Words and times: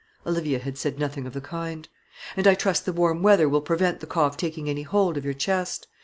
Olivia 0.25 0.57
had 0.57 0.79
said 0.79 0.97
nothing 0.97 1.27
of 1.27 1.33
the 1.33 1.41
kind; 1.41 1.87
"and 2.35 2.47
I 2.47 2.55
trust 2.55 2.87
the 2.87 2.91
warm 2.91 3.21
weather 3.21 3.47
will 3.47 3.61
prevent 3.61 3.99
the 3.99 4.07
cough 4.07 4.35
taking 4.35 4.67
any 4.67 4.81
hold 4.81 5.15
of 5.15 5.23
your 5.25 5.35
chest. 5.35 5.85